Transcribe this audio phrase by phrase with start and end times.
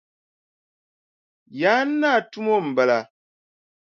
[1.59, 2.99] Yaan naa tumo m-bala.